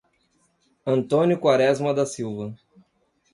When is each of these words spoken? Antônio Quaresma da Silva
Antônio 0.83 1.37
Quaresma 1.37 1.93
da 1.93 2.07
Silva 2.07 2.55